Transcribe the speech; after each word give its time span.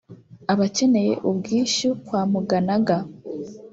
abakeneye 0.53 1.13
ubwishyu 1.29 1.89
kwa 2.05 2.21
muganaga 2.31 2.97